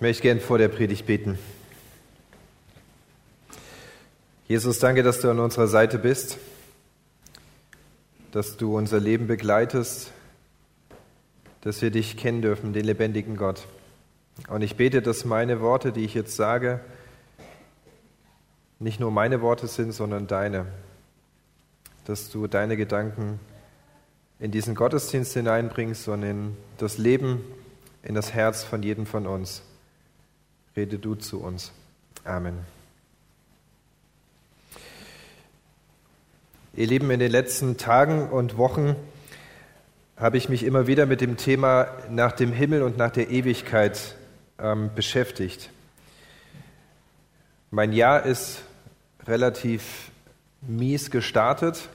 [0.00, 1.38] Ich möchte gern vor der Predigt beten.
[4.48, 6.38] Jesus, danke, dass du an unserer Seite bist,
[8.32, 10.10] dass du unser Leben begleitest,
[11.60, 13.66] dass wir dich kennen dürfen, den lebendigen Gott.
[14.48, 16.80] Und ich bete, dass meine Worte, die ich jetzt sage,
[18.78, 20.64] nicht nur meine Worte sind, sondern deine.
[22.06, 23.38] Dass du deine Gedanken
[24.38, 27.44] in diesen Gottesdienst hineinbringst und in das Leben,
[28.02, 29.62] in das Herz von jedem von uns.
[30.76, 31.72] Rede du zu uns.
[32.24, 32.58] Amen.
[36.74, 38.94] Ihr Lieben, in den letzten Tagen und Wochen
[40.16, 44.14] habe ich mich immer wieder mit dem Thema nach dem Himmel und nach der Ewigkeit
[44.60, 45.70] ähm, beschäftigt.
[47.72, 48.62] Mein Jahr ist
[49.26, 50.10] relativ
[50.60, 51.88] mies gestartet.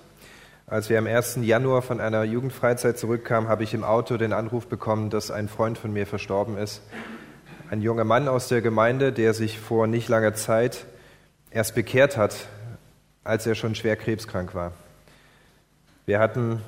[0.67, 1.39] Als wir am 1.
[1.43, 5.77] Januar von einer Jugendfreizeit zurückkamen, habe ich im Auto den Anruf bekommen, dass ein Freund
[5.77, 6.81] von mir verstorben ist.
[7.71, 10.85] Ein junger Mann aus der Gemeinde, der sich vor nicht langer Zeit
[11.49, 12.47] erst bekehrt hat,
[13.23, 14.71] als er schon schwer krebskrank war.
[16.05, 16.61] Wir hatten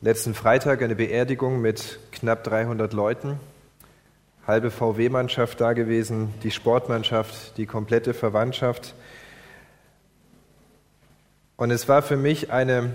[0.00, 3.38] letzten Freitag eine Beerdigung mit knapp 300 Leuten,
[4.46, 8.94] halbe VW-Mannschaft da gewesen, die Sportmannschaft, die komplette Verwandtschaft.
[11.58, 12.94] Und es war für mich eine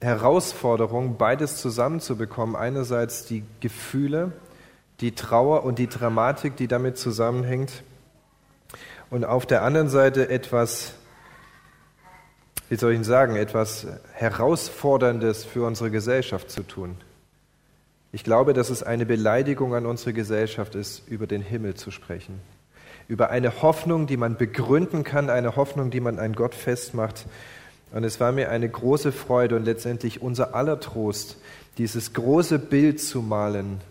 [0.00, 2.56] Herausforderung, beides zusammenzubekommen.
[2.56, 4.32] Einerseits die Gefühle,
[5.02, 7.82] die Trauer und die Dramatik, die damit zusammenhängt.
[9.10, 10.94] Und auf der anderen Seite etwas
[12.72, 16.96] wie soll ich Ihnen sagen, etwas Herausforderndes für unsere Gesellschaft zu tun.
[18.12, 22.40] Ich glaube, dass es eine Beleidigung an unsere Gesellschaft ist, über den Himmel zu sprechen.
[23.08, 27.26] Über eine Hoffnung, die man begründen kann, eine Hoffnung, die man an Gott festmacht.
[27.92, 31.36] Und es war mir eine große Freude und letztendlich unser aller Trost,
[31.76, 33.82] dieses große Bild zu malen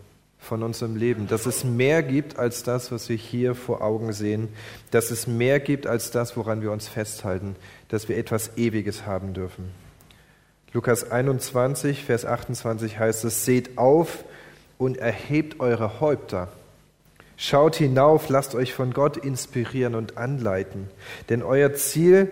[0.42, 4.48] von unserem Leben, dass es mehr gibt als das, was wir hier vor Augen sehen,
[4.90, 7.54] dass es mehr gibt als das, woran wir uns festhalten,
[7.88, 9.70] dass wir etwas Ewiges haben dürfen.
[10.72, 14.24] Lukas 21, Vers 28 heißt es, seht auf
[14.78, 16.48] und erhebt eure Häupter.
[17.36, 20.88] Schaut hinauf, lasst euch von Gott inspirieren und anleiten.
[21.28, 22.30] Denn euer Ziel,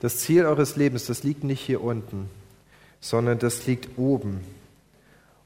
[0.00, 2.28] das Ziel eures Lebens, das liegt nicht hier unten,
[3.00, 4.40] sondern das liegt oben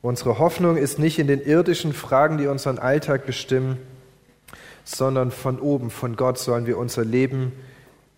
[0.03, 3.77] Unsere Hoffnung ist nicht in den irdischen Fragen, die unseren Alltag bestimmen,
[4.85, 7.53] sondern von oben, von Gott sollen wir unser Leben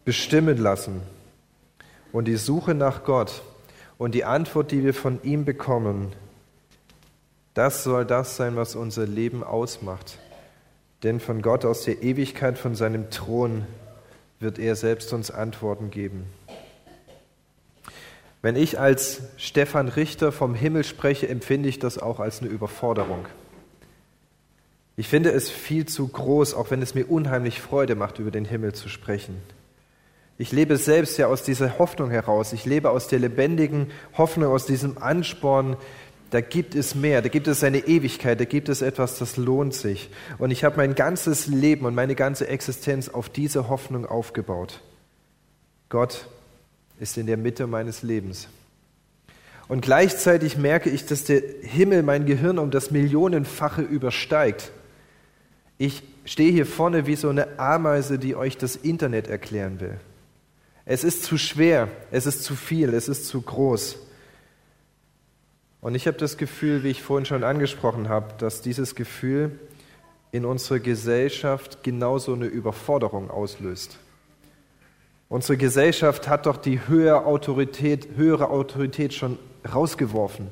[0.04, 1.02] bestimmen lassen.
[2.12, 3.42] Und die Suche nach Gott
[3.98, 6.12] und die Antwort, die wir von ihm bekommen,
[7.54, 10.18] das soll das sein, was unser Leben ausmacht.
[11.02, 13.66] Denn von Gott aus der Ewigkeit, von seinem Thron,
[14.38, 16.26] wird er selbst uns Antworten geben.
[18.42, 23.26] Wenn ich als Stefan Richter vom Himmel spreche, empfinde ich das auch als eine Überforderung.
[24.96, 28.44] Ich finde es viel zu groß, auch wenn es mir unheimlich Freude macht, über den
[28.44, 29.40] Himmel zu sprechen.
[30.38, 32.52] Ich lebe selbst ja aus dieser Hoffnung heraus.
[32.52, 35.76] Ich lebe aus der lebendigen Hoffnung, aus diesem Ansporn,
[36.30, 39.74] da gibt es mehr, da gibt es eine Ewigkeit, da gibt es etwas, das lohnt
[39.74, 40.08] sich.
[40.38, 44.80] Und ich habe mein ganzes Leben und meine ganze Existenz auf diese Hoffnung aufgebaut.
[45.90, 46.26] Gott
[47.00, 48.48] ist in der Mitte meines Lebens.
[49.68, 54.70] Und gleichzeitig merke ich, dass der Himmel mein Gehirn um das Millionenfache übersteigt.
[55.78, 59.98] Ich stehe hier vorne wie so eine Ameise, die euch das Internet erklären will.
[60.84, 63.98] Es ist zu schwer, es ist zu viel, es ist zu groß.
[65.80, 69.58] Und ich habe das Gefühl, wie ich vorhin schon angesprochen habe, dass dieses Gefühl
[70.32, 73.98] in unserer Gesellschaft genauso eine Überforderung auslöst.
[75.32, 80.48] Unsere Gesellschaft hat doch die höhere Autorität, höhere Autorität schon rausgeworfen.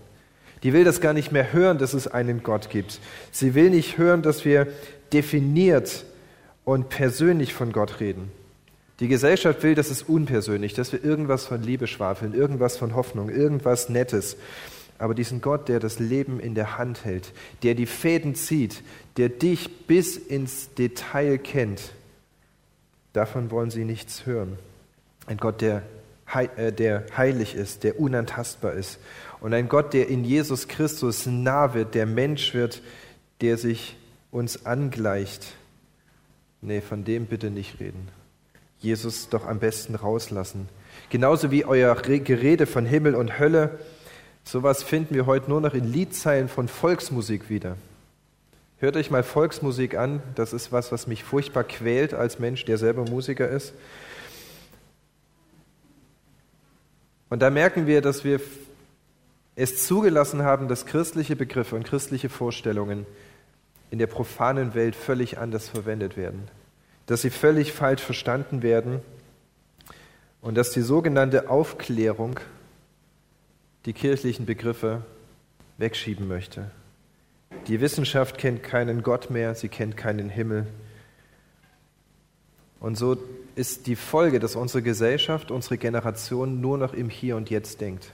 [0.63, 2.99] Die will das gar nicht mehr hören, dass es einen Gott gibt.
[3.31, 4.69] Sie will nicht hören, dass wir
[5.13, 6.07] definiert
[6.65, 8.33] und persönlich von Gott reden.
[9.01, 13.29] Die Gesellschaft will, dass es unpersönlich, dass wir irgendwas von Liebe schwafeln, irgendwas von Hoffnung,
[13.29, 14.39] irgendwas Nettes.
[14.99, 18.83] Aber diesen Gott, der das Leben in der Hand hält, der die Fäden zieht,
[19.19, 21.93] der dich bis ins Detail kennt,
[23.13, 24.57] davon wollen sie nichts hören.
[25.30, 25.82] Ein Gott, der,
[26.56, 28.98] äh, der heilig ist, der unantastbar ist.
[29.38, 32.82] Und ein Gott, der in Jesus Christus nah wird, der Mensch wird,
[33.41, 33.97] der sich
[34.32, 35.54] uns angleicht.
[36.62, 38.09] Nee, von dem bitte nicht reden.
[38.80, 40.68] Jesus doch am besten rauslassen.
[41.10, 43.78] Genauso wie euer Gerede von Himmel und Hölle.
[44.42, 47.77] Sowas finden wir heute nur noch in Liedzeilen von Volksmusik wieder.
[48.80, 50.24] Hört euch mal Volksmusik an.
[50.34, 53.74] Das ist was, was mich furchtbar quält als Mensch, der selber Musiker ist.
[57.30, 58.41] Und da merken wir, dass wir
[59.56, 63.06] es zugelassen haben, dass christliche Begriffe und christliche Vorstellungen
[63.91, 66.48] in der profanen Welt völlig anders verwendet werden,
[67.06, 69.00] dass sie völlig falsch verstanden werden
[70.41, 72.38] und dass die sogenannte Aufklärung
[73.86, 75.03] die kirchlichen Begriffe
[75.78, 76.71] wegschieben möchte.
[77.66, 80.66] Die Wissenschaft kennt keinen Gott mehr, sie kennt keinen Himmel.
[82.80, 83.18] Und so
[83.54, 88.12] ist die Folge, dass unsere Gesellschaft, unsere Generation nur noch im Hier und Jetzt denkt.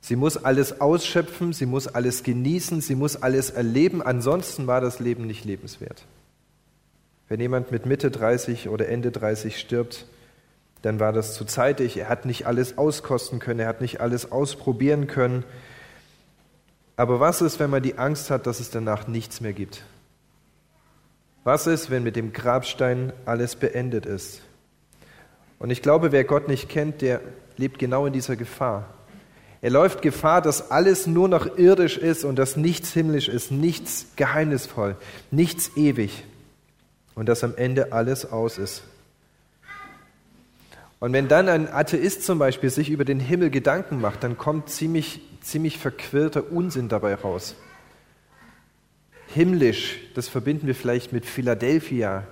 [0.00, 5.00] Sie muss alles ausschöpfen, sie muss alles genießen, sie muss alles erleben, ansonsten war das
[5.00, 6.06] Leben nicht lebenswert.
[7.28, 10.06] Wenn jemand mit Mitte 30 oder Ende 30 stirbt,
[10.82, 11.96] dann war das zu zeitig.
[11.96, 15.44] Er hat nicht alles auskosten können, er hat nicht alles ausprobieren können.
[16.96, 19.82] Aber was ist, wenn man die Angst hat, dass es danach nichts mehr gibt?
[21.46, 24.42] Was ist, wenn mit dem Grabstein alles beendet ist?
[25.60, 27.20] Und ich glaube, wer Gott nicht kennt, der
[27.56, 28.92] lebt genau in dieser Gefahr.
[29.60, 34.08] Er läuft Gefahr, dass alles nur noch irdisch ist und dass nichts himmlisch ist, nichts
[34.16, 34.96] geheimnisvoll,
[35.30, 36.24] nichts ewig
[37.14, 38.82] und dass am Ende alles aus ist.
[40.98, 44.68] Und wenn dann ein Atheist zum Beispiel sich über den Himmel Gedanken macht, dann kommt
[44.68, 47.54] ziemlich, ziemlich verquirlter Unsinn dabei raus.
[49.36, 52.26] Himmlisch, das verbinden wir vielleicht mit Philadelphia,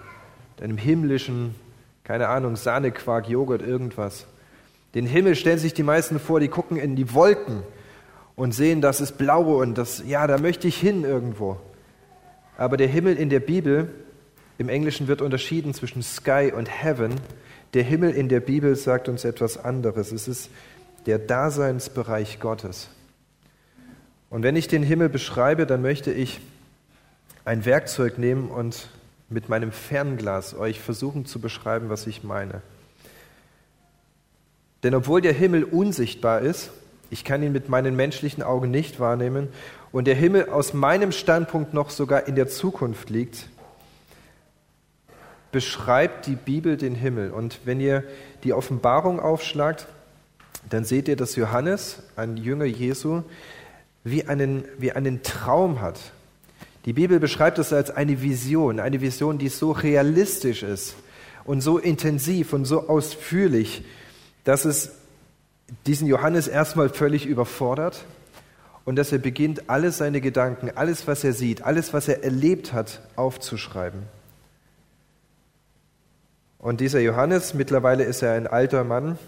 [0.59, 1.55] einem himmlischen,
[2.03, 4.27] keine Ahnung, Sahnequark, Joghurt, irgendwas.
[4.95, 7.63] Den Himmel stellen sich die meisten vor, die gucken in die Wolken
[8.37, 11.59] und sehen, das ist blau und das, ja, da möchte ich hin irgendwo.
[12.57, 13.91] Aber der Himmel in der Bibel,
[14.57, 17.17] im Englischen wird unterschieden zwischen Sky und Heaven.
[17.75, 20.11] Der Himmel in der Bibel sagt uns etwas anderes.
[20.11, 20.49] Es ist
[21.05, 22.89] der Daseinsbereich Gottes.
[24.31, 26.41] Und wenn ich den Himmel beschreibe, dann möchte ich
[27.45, 28.89] ein Werkzeug nehmen und
[29.29, 32.63] mit meinem Fernglas euch versuchen zu beschreiben, was ich meine.
[34.83, 36.71] Denn obwohl der Himmel unsichtbar ist,
[37.11, 39.49] ich kann ihn mit meinen menschlichen Augen nicht wahrnehmen
[39.93, 43.49] und der Himmel aus meinem Standpunkt noch sogar in der Zukunft liegt,
[45.53, 47.31] beschreibt die Bibel den Himmel.
[47.31, 48.03] Und wenn ihr
[48.43, 49.87] die Offenbarung aufschlagt,
[50.69, 53.23] dann seht ihr, dass Johannes, ein Jünger Jesu,
[54.03, 56.01] wie einen, wie einen Traum hat.
[56.85, 60.97] Die Bibel beschreibt es als eine Vision, eine Vision, die so realistisch ist
[61.45, 63.85] und so intensiv und so ausführlich,
[64.45, 64.93] dass es
[65.87, 68.05] diesen Johannes erstmal völlig überfordert
[68.85, 72.75] und dass er beginnt, alle seine Gedanken, alles, was er sieht, alles, was er erlebt
[72.75, 74.03] hat, aufzuschreiben.
[76.59, 79.19] Und dieser Johannes, mittlerweile ist er ein alter Mann,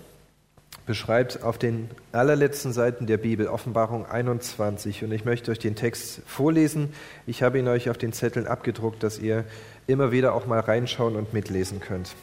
[0.87, 5.03] beschreibt auf den allerletzten Seiten der Bibel Offenbarung 21.
[5.03, 6.95] Und ich möchte euch den Text vorlesen.
[7.27, 9.45] Ich habe ihn euch auf den Zetteln abgedruckt, dass ihr
[9.89, 12.15] immer wieder auch mal reinschauen und mitlesen könnt.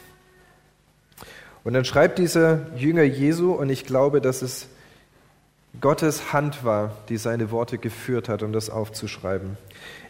[1.65, 4.67] Und dann schreibt dieser Jünger Jesu, und ich glaube, dass es
[5.81, 9.57] Gottes Hand war, die seine Worte geführt hat, um das aufzuschreiben.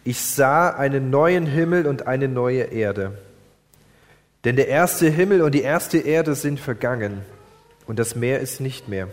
[0.03, 3.17] Ich sah einen neuen Himmel und eine neue Erde.
[4.45, 7.21] Denn der erste Himmel und die erste Erde sind vergangen
[7.85, 9.07] und das Meer ist nicht mehr.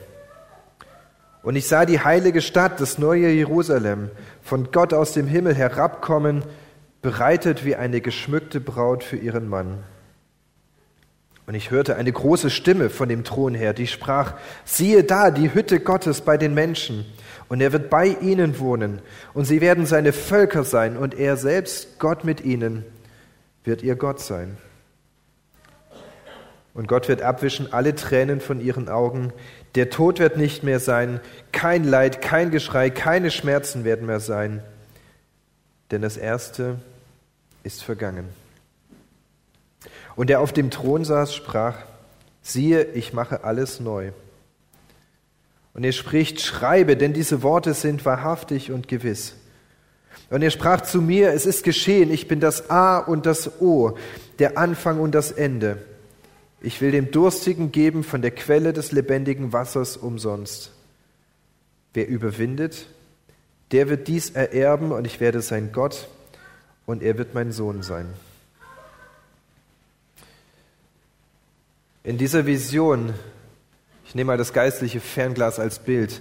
[1.43, 4.11] Und ich sah die heilige Stadt, das neue Jerusalem,
[4.43, 6.43] von Gott aus dem Himmel herabkommen,
[7.03, 9.85] bereitet wie eine geschmückte Braut für ihren Mann.
[11.47, 14.35] Und ich hörte eine große Stimme von dem Thron her, die sprach,
[14.65, 17.07] siehe da die Hütte Gottes bei den Menschen,
[17.49, 19.01] und er wird bei ihnen wohnen,
[19.35, 22.85] und sie werden seine Völker sein, und er selbst, Gott mit ihnen,
[23.65, 24.59] wird ihr Gott sein.
[26.73, 29.33] Und Gott wird abwischen alle Tränen von ihren Augen,
[29.75, 31.21] der Tod wird nicht mehr sein,
[31.53, 34.63] kein Leid, kein Geschrei, keine Schmerzen werden mehr sein,
[35.91, 36.77] denn das Erste
[37.63, 38.29] ist vergangen.
[40.17, 41.77] Und der auf dem Thron saß, sprach,
[42.43, 44.13] siehe, ich mache alles neu.
[45.73, 49.35] Und er spricht, schreibe, denn diese Worte sind wahrhaftig und gewiss.
[50.31, 53.97] Und er sprach zu mir, es ist geschehen, ich bin das A und das O,
[54.39, 55.79] der Anfang und das Ende.
[56.63, 60.73] Ich will dem Durstigen geben von der Quelle des lebendigen Wassers umsonst.
[61.95, 62.87] Wer überwindet,
[63.73, 66.09] der wird dies ererben und ich werde sein Gott
[66.87, 68.07] und er wird mein Sohn sein.
[72.03, 73.15] In dieser Vision,
[74.05, 76.21] ich nehme mal das geistliche Fernglas als Bild,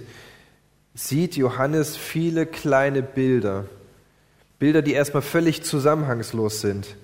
[0.94, 3.66] sieht Johannes viele kleine Bilder.
[4.58, 6.96] Bilder, die erstmal völlig zusammenhangslos sind.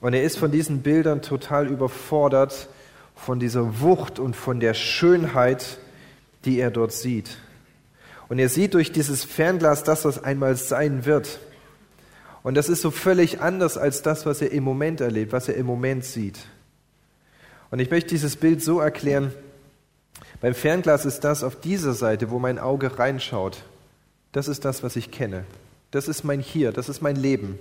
[0.00, 2.68] Und er ist von diesen Bildern total überfordert,
[3.18, 5.78] von dieser Wucht und von der Schönheit,
[6.44, 7.36] die er dort sieht.
[8.28, 11.38] Und er sieht durch dieses Fernglas das, was einmal sein wird.
[12.42, 15.56] Und das ist so völlig anders als das, was er im Moment erlebt, was er
[15.56, 16.38] im Moment sieht.
[17.70, 19.32] Und ich möchte dieses Bild so erklären,
[20.40, 23.64] beim Fernglas ist das auf dieser Seite, wo mein Auge reinschaut,
[24.32, 25.44] das ist das, was ich kenne.
[25.90, 27.58] Das ist mein Hier, das ist mein Leben.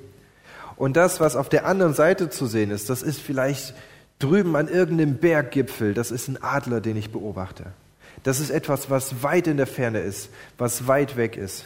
[0.75, 3.73] Und das, was auf der anderen Seite zu sehen ist, das ist vielleicht
[4.19, 7.65] drüben an irgendeinem Berggipfel, das ist ein Adler, den ich beobachte.
[8.23, 11.65] Das ist etwas, was weit in der Ferne ist, was weit weg ist.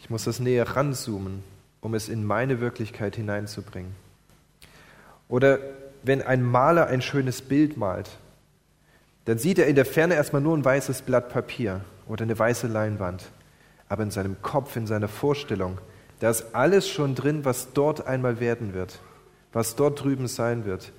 [0.00, 1.42] Ich muss das näher ranzoomen,
[1.80, 3.94] um es in meine Wirklichkeit hineinzubringen.
[5.28, 5.60] Oder
[6.02, 8.10] wenn ein Maler ein schönes Bild malt,
[9.24, 12.66] dann sieht er in der Ferne erstmal nur ein weißes Blatt Papier oder eine weiße
[12.66, 13.24] Leinwand.
[13.88, 15.78] Aber in seinem Kopf, in seiner Vorstellung,
[16.20, 18.98] da ist alles schon drin, was dort einmal werden wird,
[19.54, 20.92] was dort drüben sein wird.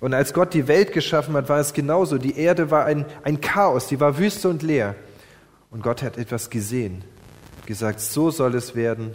[0.00, 2.18] Und als Gott die Welt geschaffen hat, war es genauso.
[2.18, 4.94] Die Erde war ein, ein Chaos, die war wüste und leer.
[5.70, 7.04] Und Gott hat etwas gesehen,
[7.66, 9.14] gesagt, so soll es werden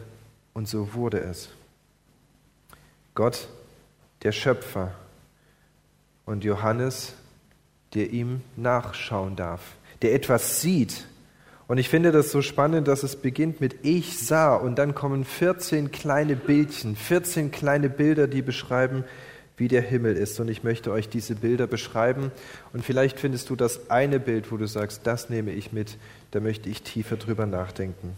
[0.53, 1.49] und so wurde es.
[3.13, 3.47] Gott,
[4.23, 4.93] der Schöpfer
[6.25, 7.13] und Johannes,
[7.93, 9.61] der ihm nachschauen darf,
[10.01, 11.05] der etwas sieht.
[11.67, 15.25] Und ich finde das so spannend, dass es beginnt mit Ich sah und dann kommen
[15.25, 19.03] 14 kleine Bildchen, 14 kleine Bilder, die beschreiben,
[19.57, 20.39] wie der Himmel ist.
[20.39, 22.31] Und ich möchte euch diese Bilder beschreiben.
[22.74, 25.98] Und vielleicht findest du das eine Bild, wo du sagst, das nehme ich mit,
[26.31, 28.15] da möchte ich tiefer drüber nachdenken.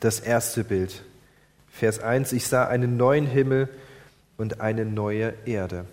[0.00, 1.02] Das erste Bild,
[1.70, 3.68] Vers 1, ich sah einen neuen Himmel
[4.38, 5.84] und eine neue Erde.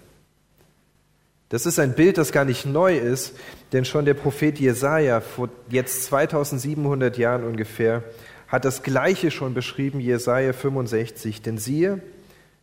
[1.50, 3.34] Das ist ein Bild, das gar nicht neu ist,
[3.72, 8.04] denn schon der Prophet Jesaja vor jetzt 2700 Jahren ungefähr
[8.50, 11.42] hat das Gleiche schon beschrieben, Jesaja 65.
[11.42, 12.02] Denn siehe,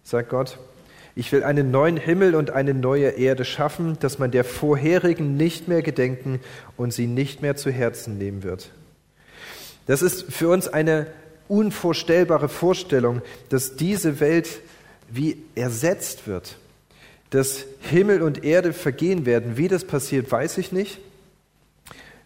[0.02, 0.58] sagt Gott,
[1.14, 5.68] ich will einen neuen Himmel und eine neue Erde schaffen, dass man der vorherigen nicht
[5.68, 6.40] mehr gedenken
[6.76, 8.70] und sie nicht mehr zu Herzen nehmen wird.
[9.86, 11.06] Das ist für uns eine
[11.48, 14.60] unvorstellbare Vorstellung, dass diese Welt
[15.10, 16.56] wie ersetzt wird
[17.34, 19.56] dass Himmel und Erde vergehen werden.
[19.56, 21.00] Wie das passiert, weiß ich nicht.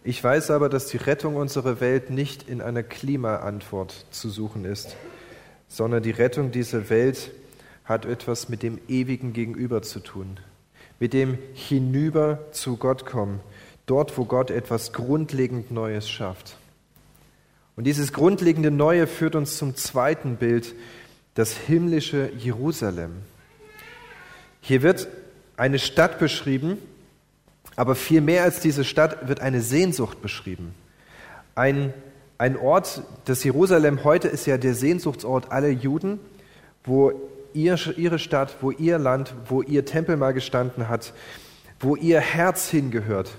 [0.04, 4.96] Ich weiß aber, dass die Rettung unserer Welt nicht in einer Klimaantwort zu suchen ist,
[5.66, 7.30] sondern die Rettung dieser Welt
[7.86, 10.40] hat etwas mit dem ewigen Gegenüber zu tun,
[11.00, 13.40] mit dem hinüber zu Gott kommen,
[13.86, 16.58] dort, wo Gott etwas grundlegend Neues schafft.
[17.76, 20.74] Und dieses grundlegende Neue führt uns zum zweiten Bild,
[21.32, 23.22] das himmlische Jerusalem.
[24.60, 25.08] Hier wird
[25.56, 26.78] eine Stadt beschrieben,
[27.76, 30.74] aber viel mehr als diese Stadt wird eine Sehnsucht beschrieben.
[31.54, 31.92] Ein,
[32.38, 36.20] ein Ort, das Jerusalem heute ist ja der Sehnsuchtsort aller Juden,
[36.84, 37.12] wo
[37.54, 41.12] ihr, ihre Stadt, wo ihr Land, wo ihr Tempel mal gestanden hat,
[41.80, 43.30] wo ihr Herz hingehört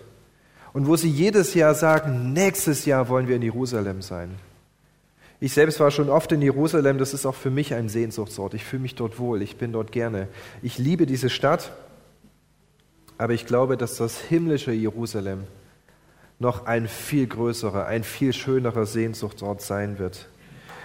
[0.73, 4.35] und wo sie jedes Jahr sagen, nächstes Jahr wollen wir in Jerusalem sein.
[5.41, 8.53] Ich selbst war schon oft in Jerusalem, das ist auch für mich ein Sehnsuchtsort.
[8.53, 10.27] Ich fühle mich dort wohl, ich bin dort gerne.
[10.61, 11.71] Ich liebe diese Stadt,
[13.17, 15.45] aber ich glaube, dass das himmlische Jerusalem
[16.39, 20.27] noch ein viel größerer, ein viel schönerer Sehnsuchtsort sein wird.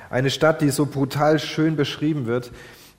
[0.09, 2.53] Eine Stadt, die so brutal schön beschrieben wird,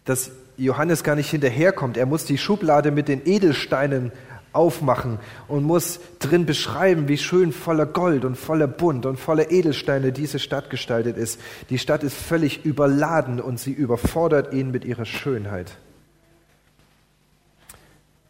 [0.03, 1.95] dass Johannes gar nicht hinterherkommt.
[1.95, 4.11] Er muss die Schublade mit den Edelsteinen
[4.55, 10.11] aufmachen und muss drin beschreiben, wie schön voller Gold und voller Bunt und voller Edelsteine
[10.11, 11.39] diese Stadt gestaltet ist.
[11.69, 15.77] Die Stadt ist völlig überladen und sie überfordert ihn mit ihrer Schönheit.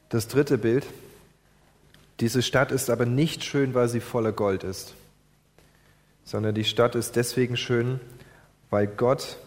[0.09, 0.85] Das dritte Bild.
[2.19, 4.93] Diese Stadt ist aber nicht schön, weil sie voller Gold ist,
[6.23, 7.99] sondern die Stadt ist deswegen schön,
[8.69, 9.37] weil Gott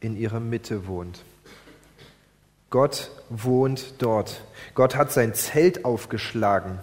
[0.00, 1.22] in ihrer Mitte wohnt.
[2.70, 4.42] Gott wohnt dort.
[4.74, 6.78] Gott hat sein Zelt aufgeschlagen.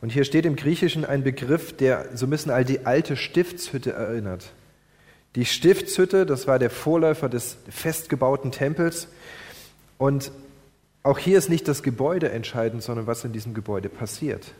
[0.00, 3.92] Und hier steht im Griechischen ein Begriff, der so ein bisschen an die alte Stiftshütte
[3.92, 4.52] erinnert.
[5.36, 9.08] Die Stiftshütte, das war der Vorläufer des festgebauten Tempels.
[9.98, 10.32] Und
[11.02, 14.52] auch hier ist nicht das Gebäude entscheidend, sondern was in diesem Gebäude passiert.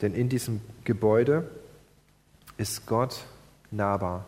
[0.00, 1.50] Denn in diesem Gebäude
[2.58, 3.24] ist Gott
[3.70, 4.24] nahbar.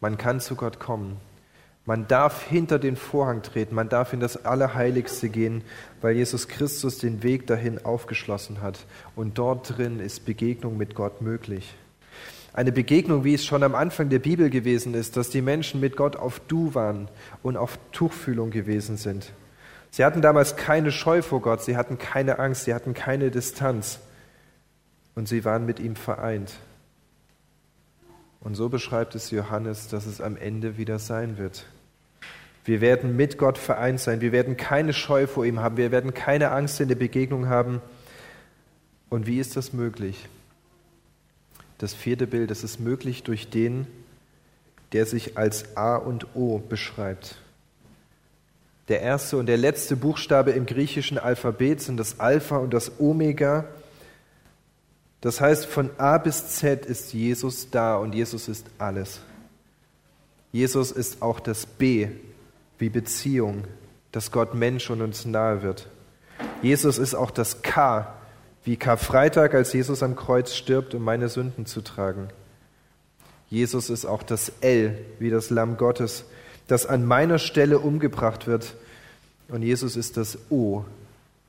[0.00, 1.18] Man kann zu Gott kommen.
[1.90, 5.64] Man darf hinter den Vorhang treten, man darf in das Allerheiligste gehen,
[6.00, 8.86] weil Jesus Christus den Weg dahin aufgeschlossen hat.
[9.16, 11.74] Und dort drin ist Begegnung mit Gott möglich.
[12.52, 15.96] Eine Begegnung, wie es schon am Anfang der Bibel gewesen ist, dass die Menschen mit
[15.96, 17.08] Gott auf Du waren
[17.42, 19.32] und auf Tuchfühlung gewesen sind.
[19.90, 23.98] Sie hatten damals keine Scheu vor Gott, sie hatten keine Angst, sie hatten keine Distanz
[25.16, 26.52] und sie waren mit ihm vereint.
[28.38, 31.66] Und so beschreibt es Johannes, dass es am Ende wieder sein wird.
[32.64, 34.20] Wir werden mit Gott vereint sein.
[34.20, 35.76] Wir werden keine Scheu vor ihm haben.
[35.76, 37.80] Wir werden keine Angst in der Begegnung haben.
[39.08, 40.28] Und wie ist das möglich?
[41.78, 43.86] Das vierte Bild, das ist möglich durch den,
[44.92, 47.36] der sich als A und O beschreibt.
[48.88, 53.64] Der erste und der letzte Buchstabe im griechischen Alphabet sind das Alpha und das Omega.
[55.20, 59.20] Das heißt, von A bis Z ist Jesus da und Jesus ist alles.
[60.52, 62.08] Jesus ist auch das B
[62.80, 63.64] wie Beziehung,
[64.12, 65.88] dass Gott Mensch und uns nahe wird.
[66.62, 68.12] Jesus ist auch das K
[68.64, 72.28] wie Karfreitag, als Jesus am Kreuz stirbt, um meine Sünden zu tragen.
[73.48, 76.24] Jesus ist auch das L wie das Lamm Gottes,
[76.68, 78.74] das an meiner Stelle umgebracht wird.
[79.48, 80.84] Und Jesus ist das O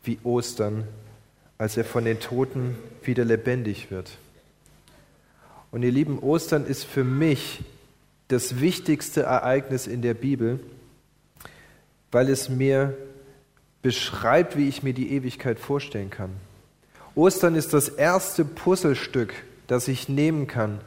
[0.04, 0.86] wie Ostern,
[1.58, 4.18] als er von den Toten wieder lebendig wird.
[5.70, 7.64] Und ihr lieben, Ostern ist für mich
[8.30, 10.60] das wichtigste Ereignis in der Bibel,
[12.12, 12.98] weil es mir
[13.82, 16.32] beschreibt, wie ich mir die Ewigkeit vorstellen kann.
[17.16, 19.34] Ostern ist das erste Puzzlestück,
[19.68, 20.80] das ich nehmen kann,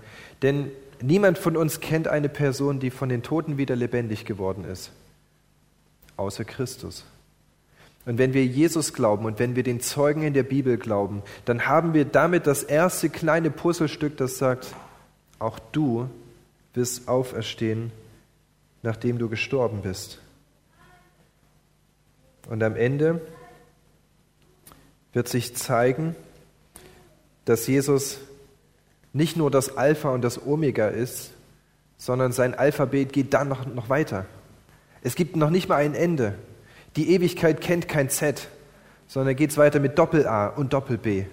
[0.43, 0.71] denn
[1.03, 4.91] niemand von uns kennt eine Person, die von den Toten wieder lebendig geworden ist,
[6.17, 7.05] außer Christus.
[8.07, 11.67] Und wenn wir Jesus glauben und wenn wir den Zeugen in der Bibel glauben, dann
[11.67, 14.75] haben wir damit das erste kleine Puzzlestück, das sagt,
[15.39, 16.09] auch du
[16.75, 17.93] wirst auferstehen,
[18.83, 20.21] nachdem du gestorben bist.
[22.49, 23.21] Und am Ende
[25.13, 26.15] wird sich zeigen,
[27.45, 28.19] dass Jesus
[29.13, 31.31] nicht nur das Alpha und das Omega ist,
[31.97, 34.27] sondern sein Alphabet geht dann noch, noch weiter.
[35.03, 36.35] Es gibt noch nicht mal ein Ende.
[36.97, 38.49] Die Ewigkeit kennt kein Z,
[39.07, 41.27] sondern geht es weiter mit Doppel-A und Doppel-B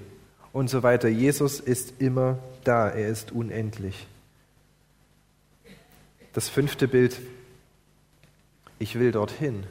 [0.54, 1.08] und so weiter.
[1.08, 4.08] Jesus ist immer da, er ist unendlich.
[6.34, 7.20] Das fünfte Bild,
[8.80, 9.66] ich will dorthin.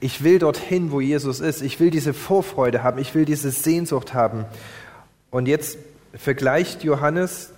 [0.00, 1.62] Ich will dorthin, wo Jesus ist.
[1.62, 2.98] Ich will diese Vorfreude haben.
[2.98, 4.44] Ich will diese Sehnsucht haben.
[5.30, 5.78] Und jetzt
[6.14, 7.50] vergleicht Johannes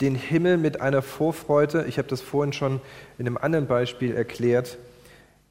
[0.00, 1.86] den Himmel mit einer Vorfreude.
[1.88, 2.80] Ich habe das vorhin schon
[3.18, 4.78] in einem anderen Beispiel erklärt.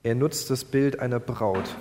[0.04, 1.76] Er nutzt das Bild einer Braut.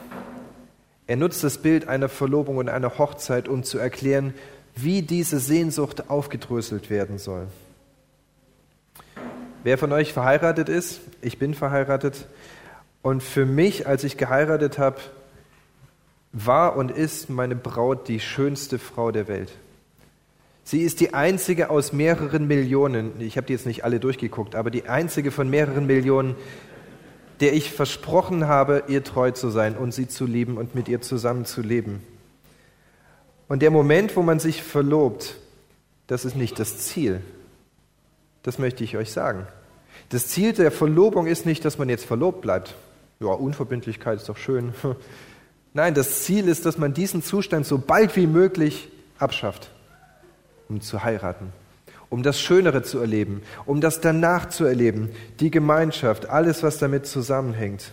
[1.06, 4.32] Er nutzt das Bild einer Verlobung und einer Hochzeit, um zu erklären,
[4.74, 7.46] wie diese Sehnsucht aufgedröselt werden soll.
[9.62, 12.26] Wer von euch verheiratet ist, ich bin verheiratet,
[13.04, 14.96] und für mich, als ich geheiratet habe,
[16.32, 19.52] war und ist meine Braut die schönste Frau der Welt.
[20.64, 24.70] Sie ist die einzige aus mehreren Millionen, ich habe die jetzt nicht alle durchgeguckt, aber
[24.70, 26.34] die einzige von mehreren Millionen,
[27.40, 31.02] der ich versprochen habe, ihr treu zu sein und sie zu lieben und mit ihr
[31.02, 32.02] zusammen zu leben.
[33.48, 35.36] Und der Moment, wo man sich verlobt,
[36.06, 37.20] das ist nicht das Ziel.
[38.42, 39.46] Das möchte ich euch sagen.
[40.08, 42.74] Das Ziel der Verlobung ist nicht, dass man jetzt verlobt bleibt
[43.20, 44.74] ja, Unverbindlichkeit ist doch schön.
[45.72, 49.70] Nein, das Ziel ist, dass man diesen Zustand so bald wie möglich abschafft,
[50.68, 51.52] um zu heiraten,
[52.10, 57.06] um das Schönere zu erleben, um das danach zu erleben, die Gemeinschaft, alles, was damit
[57.06, 57.92] zusammenhängt.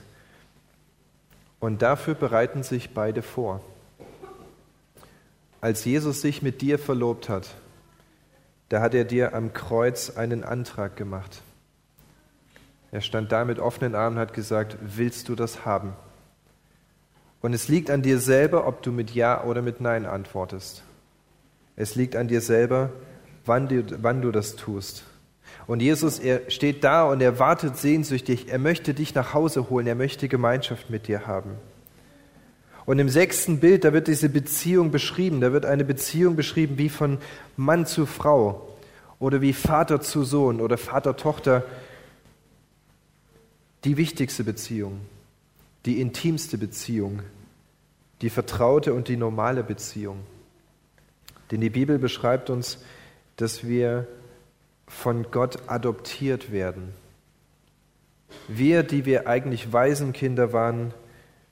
[1.60, 3.62] Und dafür bereiten sich beide vor.
[5.60, 7.47] Als Jesus sich mit dir verlobt hat,
[8.69, 11.41] da hat er dir am Kreuz einen Antrag gemacht.
[12.91, 15.93] Er stand da mit offenen Armen und hat gesagt, willst du das haben?
[17.41, 20.84] Und es liegt an dir selber, ob du mit Ja oder mit Nein antwortest.
[21.75, 22.91] Es liegt an dir selber,
[23.45, 25.06] wann du, wann du das tust.
[25.67, 28.49] Und Jesus, er steht da und er wartet sehnsüchtig.
[28.49, 29.88] Er möchte dich nach Hause holen.
[29.88, 31.51] Er möchte Gemeinschaft mit dir haben.
[32.86, 35.39] Und im sechsten Bild, da wird diese Beziehung beschrieben.
[35.39, 37.19] Da wird eine Beziehung beschrieben wie von
[37.58, 38.67] Mann zu Frau
[39.19, 41.63] oder wie Vater zu Sohn oder Vater-Tochter
[43.84, 45.02] die wichtigste Beziehung,
[45.86, 47.22] die intimste Beziehung,
[48.22, 50.20] die vertraute und die normale Beziehung.
[51.50, 52.84] Denn die Bibel beschreibt uns,
[53.36, 54.08] dass wir
[54.88, 56.94] von Gott adoptiert werden.
[58.48, 60.94] Wir, die wir eigentlich Waisenkinder waren,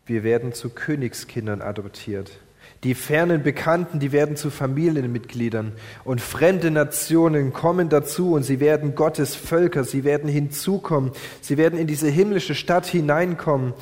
[0.06, 2.40] wir werden zu Königskindern adoptiert.
[2.84, 5.74] Die fernen Bekannten, die werden zu Familienmitgliedern
[6.06, 11.12] und fremde Nationen kommen dazu und sie werden Gottes Völker, sie werden hinzukommen,
[11.42, 13.74] sie werden in diese himmlische Stadt hineinkommen.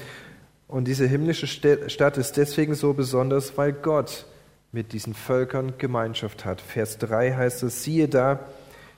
[0.68, 4.26] Und diese himmlische Stadt ist deswegen so besonders, weil Gott
[4.72, 6.60] mit diesen Völkern Gemeinschaft hat.
[6.60, 8.40] Vers 3 heißt es, siehe da,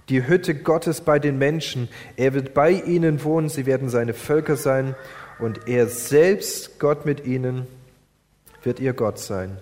[0.08, 1.90] die Hütte Gottes bei den Menschen.
[2.16, 4.96] Er wird bei ihnen wohnen, sie werden seine Völker sein
[5.40, 7.68] und er selbst, Gott mit ihnen,
[8.64, 9.58] wird ihr Gott sein.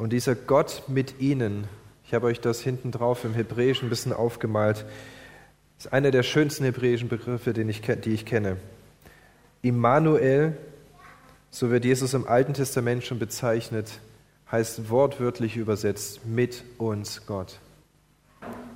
[0.00, 1.68] Und dieser Gott mit ihnen,
[2.06, 4.86] ich habe euch das hinten drauf im Hebräischen ein bisschen aufgemalt,
[5.78, 8.56] ist einer der schönsten hebräischen Begriffe, den ich, die ich kenne.
[9.60, 10.56] Immanuel,
[11.50, 14.00] so wird Jesus im Alten Testament schon bezeichnet,
[14.50, 17.60] heißt wortwörtlich übersetzt mit uns Gott.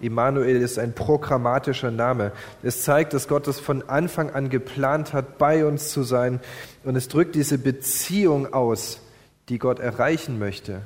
[0.03, 2.33] Immanuel ist ein programmatischer Name.
[2.63, 6.41] Es zeigt, dass Gott es von Anfang an geplant hat, bei uns zu sein.
[6.85, 9.01] Und es drückt diese Beziehung aus,
[9.49, 10.83] die Gott erreichen möchte.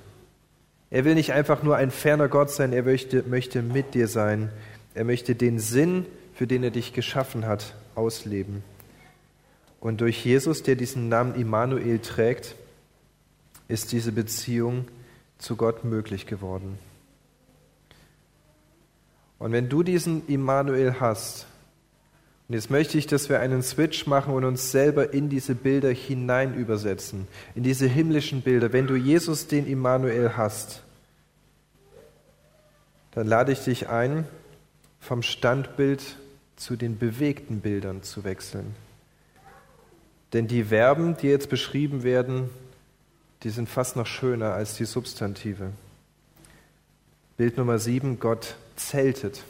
[0.90, 4.50] Er will nicht einfach nur ein ferner Gott sein, er möchte, möchte mit dir sein.
[4.94, 6.06] Er möchte den Sinn
[6.38, 8.62] für den er dich geschaffen hat, ausleben.
[9.80, 12.54] Und durch Jesus, der diesen Namen Immanuel trägt,
[13.66, 14.86] ist diese Beziehung
[15.38, 16.78] zu Gott möglich geworden.
[19.40, 21.48] Und wenn du diesen Immanuel hast,
[22.48, 25.90] und jetzt möchte ich, dass wir einen Switch machen und uns selber in diese Bilder
[25.90, 28.72] hinein übersetzen, in diese himmlischen Bilder.
[28.72, 30.82] Wenn du Jesus, den Immanuel, hast,
[33.12, 34.26] dann lade ich dich ein,
[34.98, 36.02] vom Standbild
[36.56, 38.74] zu den bewegten Bildern zu wechseln.
[40.32, 42.48] Denn die Verben, die jetzt beschrieben werden,
[43.42, 45.70] die sind fast noch schöner als die Substantive.
[47.36, 49.44] Bild Nummer sieben, Gott zeltet.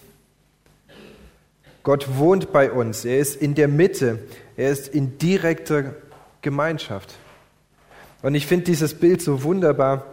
[1.88, 4.18] Gott wohnt bei uns, er ist in der Mitte,
[4.58, 5.94] er ist in direkter
[6.42, 7.14] Gemeinschaft.
[8.20, 10.04] Und ich finde dieses Bild so wunderbar,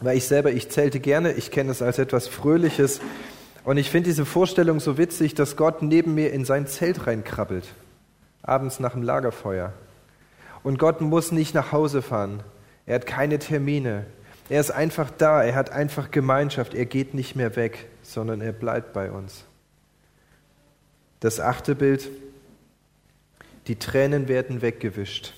[0.00, 3.00] weil ich selber, ich zelte gerne, ich kenne es als etwas Fröhliches.
[3.64, 7.64] Und ich finde diese Vorstellung so witzig, dass Gott neben mir in sein Zelt reinkrabbelt,
[8.42, 9.72] abends nach dem Lagerfeuer.
[10.62, 12.44] Und Gott muss nicht nach Hause fahren.
[12.86, 14.06] Er hat keine Termine.
[14.48, 15.42] Er ist einfach da.
[15.42, 16.74] Er hat einfach Gemeinschaft.
[16.74, 19.47] Er geht nicht mehr weg, sondern er bleibt bei uns.
[21.20, 22.08] Das achte Bild.
[23.66, 25.34] Die Tränen werden weggewischt.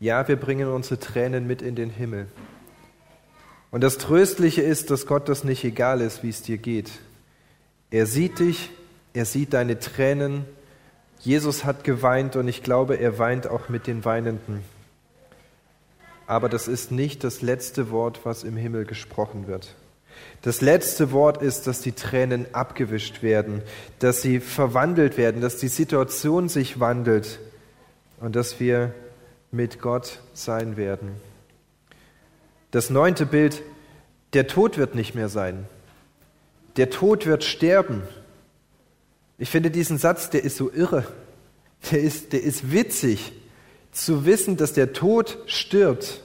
[0.00, 2.26] Ja, wir bringen unsere Tränen mit in den Himmel.
[3.70, 6.90] Und das Tröstliche ist, dass Gott das nicht egal ist, wie es dir geht.
[7.90, 8.70] Er sieht dich,
[9.14, 10.44] er sieht deine Tränen.
[11.20, 14.62] Jesus hat geweint und ich glaube, er weint auch mit den Weinenden
[16.26, 19.74] aber das ist nicht das letzte Wort, was im Himmel gesprochen wird.
[20.42, 23.62] Das letzte Wort ist, dass die Tränen abgewischt werden,
[23.98, 27.40] dass sie verwandelt werden, dass die Situation sich wandelt
[28.20, 28.92] und dass wir
[29.50, 31.16] mit Gott sein werden.
[32.70, 33.62] Das neunte Bild,
[34.32, 35.66] der Tod wird nicht mehr sein.
[36.76, 38.02] Der Tod wird sterben.
[39.38, 41.04] Ich finde diesen Satz, der ist so irre.
[41.90, 43.32] Der ist, der ist witzig
[43.92, 46.20] zu wissen, dass der Tod stirbt.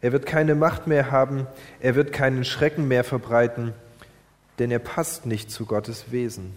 [0.00, 1.46] Er wird keine Macht mehr haben,
[1.80, 3.72] er wird keinen Schrecken mehr verbreiten,
[4.58, 6.54] denn er passt nicht zu Gottes Wesen.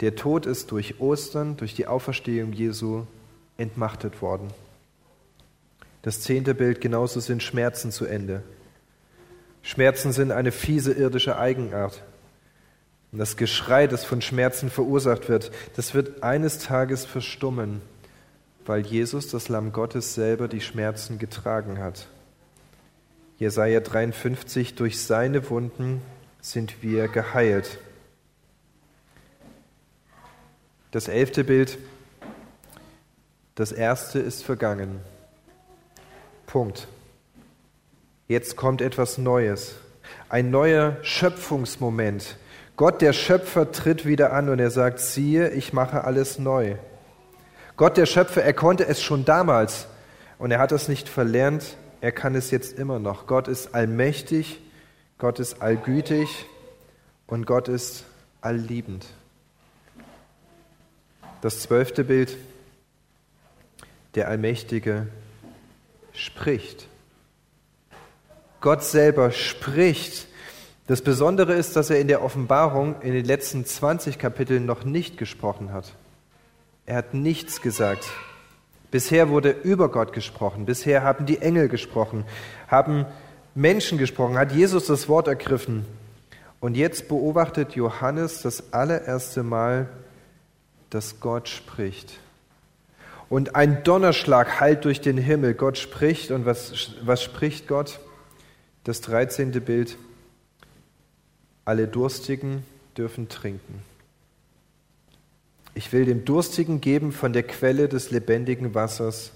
[0.00, 3.04] Der Tod ist durch Ostern, durch die Auferstehung Jesu
[3.58, 4.48] entmachtet worden.
[6.02, 8.42] Das zehnte Bild, genauso sind Schmerzen zu Ende.
[9.62, 12.02] Schmerzen sind eine fiese irdische Eigenart.
[13.12, 17.80] Und das Geschrei, das von Schmerzen verursacht wird, das wird eines Tages verstummen
[18.66, 22.06] weil Jesus, das Lamm Gottes, selber die Schmerzen getragen hat.
[23.36, 26.02] Jesaja 53, durch seine Wunden
[26.40, 27.78] sind wir geheilt.
[30.92, 31.78] Das elfte Bild,
[33.56, 35.00] das erste ist vergangen.
[36.46, 36.86] Punkt.
[38.28, 39.74] Jetzt kommt etwas Neues,
[40.28, 42.36] ein neuer Schöpfungsmoment.
[42.76, 46.76] Gott, der Schöpfer, tritt wieder an und er sagt, siehe, ich mache alles neu.
[47.76, 49.88] Gott der Schöpfer, er konnte es schon damals
[50.38, 53.26] und er hat es nicht verlernt, er kann es jetzt immer noch.
[53.26, 54.60] Gott ist allmächtig,
[55.16, 56.44] Gott ist allgütig
[57.26, 58.04] und Gott ist
[58.42, 59.06] allliebend.
[61.40, 62.36] Das zwölfte Bild,
[64.16, 65.06] der Allmächtige
[66.12, 66.88] spricht.
[68.60, 70.28] Gott selber spricht.
[70.86, 75.16] Das Besondere ist, dass er in der Offenbarung in den letzten 20 Kapiteln noch nicht
[75.16, 75.94] gesprochen hat.
[76.84, 78.10] Er hat nichts gesagt.
[78.94, 80.66] Bisher wurde über Gott gesprochen.
[80.66, 82.24] Bisher haben die Engel gesprochen,
[82.68, 83.06] haben
[83.56, 85.84] Menschen gesprochen, hat Jesus das Wort ergriffen.
[86.60, 89.88] Und jetzt beobachtet Johannes das allererste Mal,
[90.90, 92.20] dass Gott spricht.
[93.28, 95.54] Und ein Donnerschlag hallt durch den Himmel.
[95.54, 96.30] Gott spricht.
[96.30, 97.98] Und was, was spricht Gott?
[98.84, 99.50] Das 13.
[99.50, 99.98] Bild.
[101.64, 102.64] Alle Durstigen
[102.96, 103.82] dürfen trinken.
[105.74, 109.32] Ich will dem Durstigen geben von der Quelle des lebendigen Wassers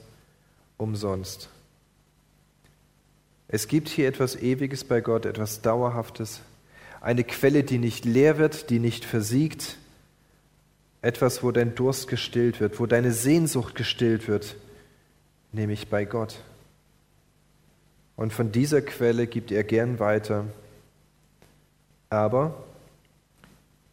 [0.76, 1.48] umsonst.
[3.48, 6.40] Es gibt hier etwas Ewiges bei Gott, etwas Dauerhaftes,
[7.00, 9.78] eine Quelle, die nicht leer wird, die nicht versiegt,
[11.00, 14.56] etwas, wo dein Durst gestillt wird, wo deine Sehnsucht gestillt wird,
[15.52, 16.40] nämlich bei Gott.
[18.16, 20.44] Und von dieser Quelle gibt er gern weiter.
[22.10, 22.64] Aber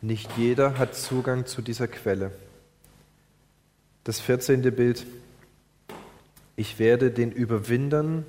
[0.06, 2.32] nicht jeder hat Zugang zu dieser Quelle.
[4.04, 4.62] Das 14.
[4.76, 5.06] Bild.
[6.56, 8.26] Ich werde den Überwindern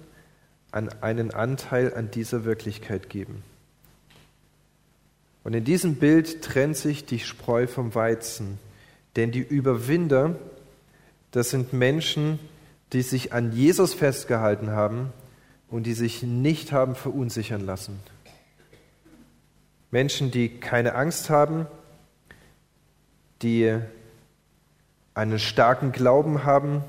[0.72, 3.42] einen Anteil an dieser Wirklichkeit geben.
[5.44, 8.58] Und in diesem Bild trennt sich die Spreu vom Weizen.
[9.14, 10.36] Denn die Überwinder,
[11.30, 12.38] das sind Menschen,
[12.92, 15.12] die sich an Jesus festgehalten haben
[15.68, 18.00] und die sich nicht haben verunsichern lassen.
[19.90, 21.66] Menschen, die keine Angst haben,
[23.42, 23.78] die
[25.14, 26.84] einen starken Glauben haben,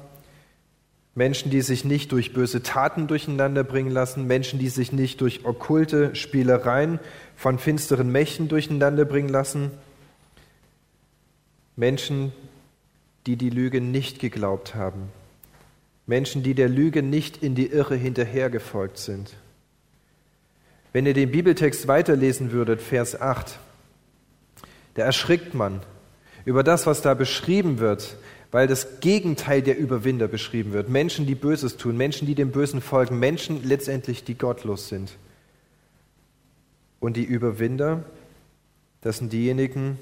[1.15, 5.45] Menschen, die sich nicht durch böse Taten durcheinander bringen lassen, Menschen, die sich nicht durch
[5.45, 6.99] okkulte Spielereien
[7.35, 9.71] von finsteren Mächten durcheinander bringen lassen,
[11.75, 12.33] Menschen,
[13.25, 15.09] die die Lüge nicht geglaubt haben,
[16.05, 19.33] Menschen, die der Lüge nicht in die Irre hinterhergefolgt sind.
[20.93, 23.59] Wenn ihr den Bibeltext weiterlesen würdet, Vers 8,
[24.95, 25.81] da erschrickt man
[26.45, 28.17] über das, was da beschrieben wird,
[28.51, 30.89] weil das Gegenteil der Überwinder beschrieben wird.
[30.89, 35.17] Menschen, die Böses tun, Menschen, die dem Bösen folgen, Menschen letztendlich, die gottlos sind.
[36.99, 38.03] Und die Überwinder,
[39.01, 39.99] das sind diejenigen,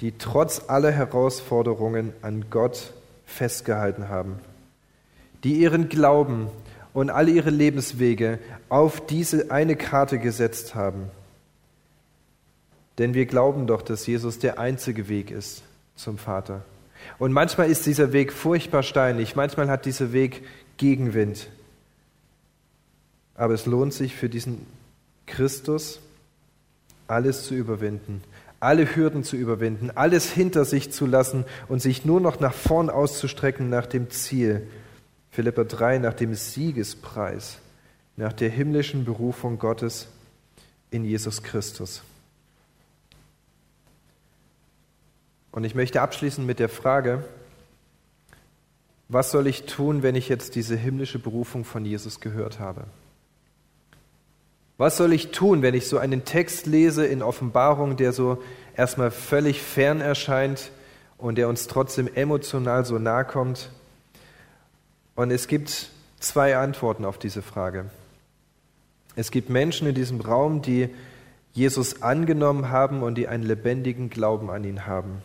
[0.00, 2.92] die trotz aller Herausforderungen an Gott
[3.26, 4.40] festgehalten haben,
[5.44, 6.48] die ihren Glauben
[6.94, 11.10] und alle ihre Lebenswege auf diese eine Karte gesetzt haben.
[12.98, 15.62] Denn wir glauben doch, dass Jesus der einzige Weg ist
[15.96, 16.64] zum Vater.
[17.18, 20.42] Und manchmal ist dieser Weg furchtbar steinig, manchmal hat dieser Weg
[20.76, 21.48] Gegenwind.
[23.34, 24.66] Aber es lohnt sich für diesen
[25.26, 26.00] Christus,
[27.08, 28.22] alles zu überwinden,
[28.60, 32.90] alle Hürden zu überwinden, alles hinter sich zu lassen und sich nur noch nach vorn
[32.90, 34.68] auszustrecken nach dem Ziel.
[35.32, 37.56] Philippa 3, nach dem Siegespreis,
[38.16, 40.06] nach der himmlischen Berufung Gottes
[40.90, 42.02] in Jesus Christus.
[45.50, 47.24] Und ich möchte abschließen mit der Frage,
[49.08, 52.84] was soll ich tun, wenn ich jetzt diese himmlische Berufung von Jesus gehört habe?
[54.76, 58.42] Was soll ich tun, wenn ich so einen Text lese in Offenbarung, der so
[58.76, 60.70] erstmal völlig fern erscheint
[61.16, 63.70] und der uns trotzdem emotional so nahe kommt?
[65.14, 67.86] Und es gibt zwei Antworten auf diese Frage.
[69.14, 70.88] Es gibt Menschen in diesem Raum, die
[71.52, 75.20] Jesus angenommen haben und die einen lebendigen Glauben an ihn haben.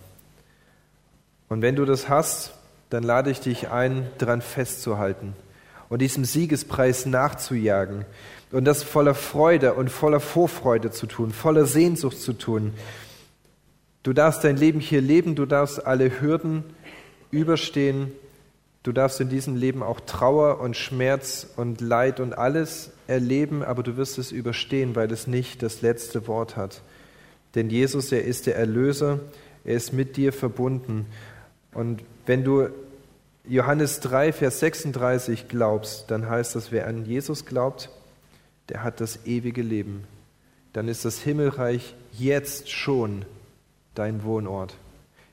[1.47, 2.53] Und wenn du das hast,
[2.89, 5.33] dann lade ich dich ein, daran festzuhalten
[5.87, 8.05] und diesem Siegespreis nachzujagen
[8.51, 12.73] und das voller Freude und voller Vorfreude zu tun, voller Sehnsucht zu tun.
[14.03, 16.63] Du darfst dein Leben hier leben, du darfst alle Hürden
[17.31, 18.11] überstehen,
[18.87, 23.83] du darfst in diesem Leben auch Trauer und Schmerz und Leid und alles erleben, aber
[23.83, 26.81] du wirst es überstehen, weil es nicht das letzte Wort hat.
[27.53, 29.19] Denn Jesus, er ist der Erlöser,
[29.65, 31.05] er ist mit dir verbunden
[31.73, 32.69] und wenn du
[33.45, 37.89] Johannes 3, Vers 36 glaubst, dann heißt das, wer an Jesus glaubt,
[38.69, 40.05] der hat das ewige Leben.
[40.71, 43.25] Dann ist das Himmelreich jetzt schon
[43.95, 44.75] dein Wohnort.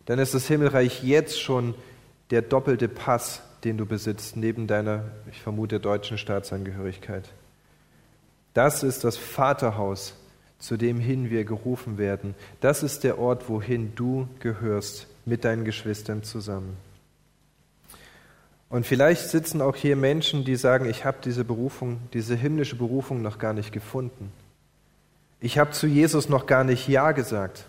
[0.07, 1.75] Dann ist das Himmelreich jetzt schon
[2.31, 7.31] der doppelte Pass, den du besitzt, neben deiner, ich vermute, deutschen Staatsangehörigkeit.
[8.53, 10.15] Das ist das Vaterhaus,
[10.59, 12.35] zu dem hin wir gerufen werden.
[12.61, 16.77] Das ist der Ort, wohin du gehörst mit deinen Geschwistern zusammen.
[18.69, 23.23] Und vielleicht sitzen auch hier Menschen, die sagen, ich habe diese Berufung, diese himmlische Berufung
[23.23, 24.33] noch gar nicht gefunden.
[25.41, 27.67] Ich habe zu Jesus noch gar nicht Ja gesagt.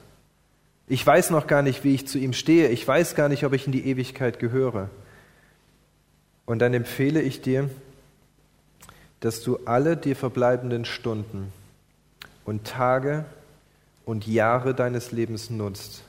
[0.87, 2.69] Ich weiß noch gar nicht, wie ich zu ihm stehe.
[2.69, 4.89] Ich weiß gar nicht, ob ich in die Ewigkeit gehöre.
[6.45, 7.69] Und dann empfehle ich dir,
[9.19, 11.51] dass du alle dir verbleibenden Stunden
[12.45, 13.25] und Tage
[14.05, 16.03] und Jahre deines Lebens nutzt,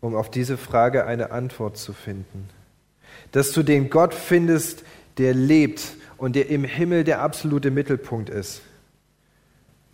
[0.00, 2.48] um auf diese Frage eine Antwort zu finden.
[3.30, 4.82] Dass du den Gott findest,
[5.18, 8.62] der lebt und der im Himmel der absolute Mittelpunkt ist.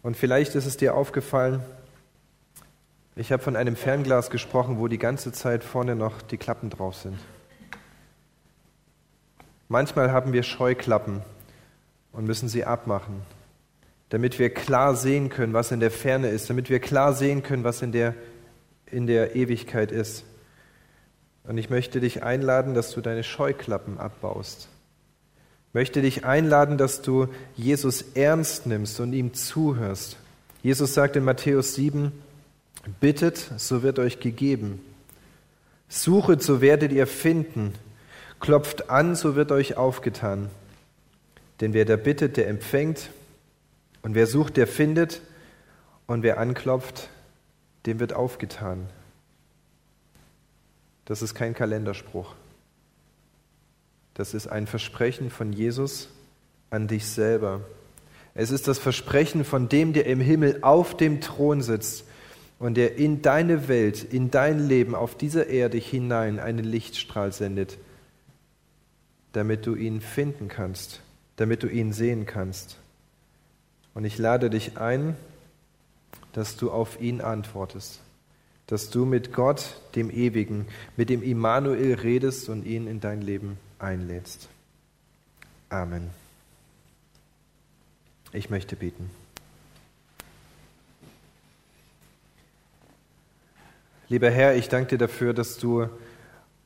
[0.02, 1.62] Und vielleicht ist es dir aufgefallen,
[3.20, 6.96] ich habe von einem Fernglas gesprochen, wo die ganze Zeit vorne noch die Klappen drauf
[6.96, 7.18] sind.
[9.68, 11.20] Manchmal haben wir Scheuklappen
[12.12, 13.20] und müssen sie abmachen,
[14.08, 17.62] damit wir klar sehen können, was in der Ferne ist, damit wir klar sehen können,
[17.62, 18.14] was in der
[18.86, 20.24] in der Ewigkeit ist.
[21.44, 24.68] Und ich möchte dich einladen, dass du deine Scheuklappen abbaust.
[25.68, 30.16] Ich möchte dich einladen, dass du Jesus ernst nimmst und ihm zuhörst.
[30.62, 32.12] Jesus sagt in Matthäus 7,
[33.00, 34.84] bittet, so wird euch gegeben.
[35.88, 37.74] Suchet, so werdet ihr finden.
[38.38, 40.48] Klopft an, so wird euch aufgetan.
[41.60, 43.10] Denn wer da bittet, der empfängt.
[44.02, 45.20] Und wer sucht, der findet.
[46.06, 47.08] Und wer anklopft,
[47.86, 48.86] dem wird aufgetan.
[51.04, 52.34] Das ist kein Kalenderspruch.
[54.14, 56.08] Das ist ein Versprechen von Jesus
[56.70, 57.62] an dich selber.
[58.34, 62.04] Es ist das Versprechen von dem, der im Himmel auf dem Thron sitzt
[62.60, 67.78] und der in deine Welt, in dein Leben auf dieser Erde hinein einen Lichtstrahl sendet,
[69.32, 71.00] damit du ihn finden kannst,
[71.36, 72.76] damit du ihn sehen kannst.
[73.94, 75.16] Und ich lade dich ein,
[76.34, 78.00] dass du auf ihn antwortest,
[78.66, 80.66] dass du mit Gott, dem Ewigen,
[80.98, 84.48] mit dem Immanuel redest und ihn in dein Leben einlädst.
[85.70, 86.10] Amen.
[88.32, 89.10] Ich möchte beten.
[94.10, 95.86] Lieber Herr, ich danke dir dafür, dass du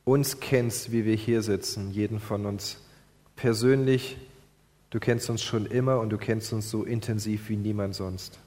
[0.03, 2.81] uns kennst, wie wir hier sitzen, jeden von uns
[3.35, 4.17] persönlich.
[4.89, 8.39] Du kennst uns schon immer und du kennst uns so intensiv wie niemand sonst.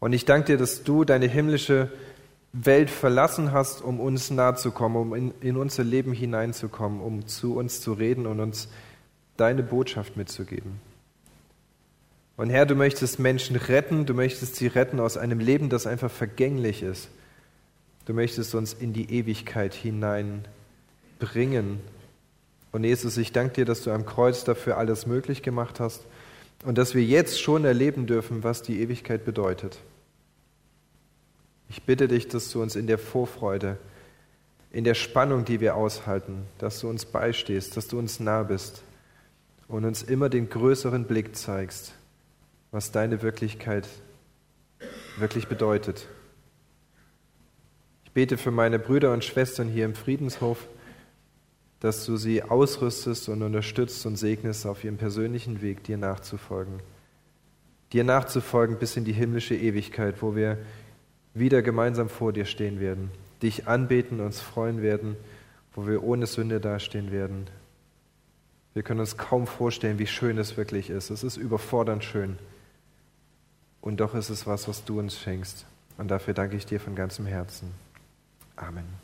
[0.00, 1.92] Und ich danke dir, dass du deine himmlische
[2.54, 7.26] Welt verlassen hast, um uns nahe zu kommen, um in, in unser Leben hineinzukommen, um
[7.26, 8.68] zu uns zu reden und uns
[9.36, 10.80] deine Botschaft mitzugeben.
[12.36, 16.10] Und Herr, du möchtest Menschen retten, du möchtest sie retten aus einem Leben, das einfach
[16.10, 17.08] vergänglich ist.
[18.06, 21.80] Du möchtest uns in die Ewigkeit hineinbringen.
[22.72, 26.06] Und Jesus, ich danke dir, dass du am Kreuz dafür alles möglich gemacht hast
[26.64, 29.78] und dass wir jetzt schon erleben dürfen, was die Ewigkeit bedeutet.
[31.68, 33.78] Ich bitte dich, dass du uns in der Vorfreude,
[34.70, 38.82] in der Spannung, die wir aushalten, dass du uns beistehst, dass du uns nah bist
[39.68, 41.94] und uns immer den größeren Blick zeigst,
[42.72, 43.86] was deine Wirklichkeit
[45.18, 46.08] wirklich bedeutet.
[48.06, 50.66] Ich bete für meine Brüder und Schwestern hier im Friedenshof,
[51.80, 56.80] dass du sie ausrüstest und unterstützt und segnest auf ihrem persönlichen Weg, dir nachzufolgen.
[57.92, 60.58] Dir nachzufolgen bis in die himmlische Ewigkeit, wo wir
[61.34, 63.10] wieder gemeinsam vor dir stehen werden,
[63.42, 65.16] dich anbeten, uns freuen werden,
[65.74, 67.48] wo wir ohne Sünde dastehen werden.
[68.72, 71.10] Wir können uns kaum vorstellen, wie schön es wirklich ist.
[71.10, 72.38] Es ist überfordernd schön.
[73.82, 75.66] Und doch ist es was, was du uns schenkst.
[75.98, 77.74] Und dafür danke ich dir von ganzem Herzen.
[78.56, 79.01] Amen.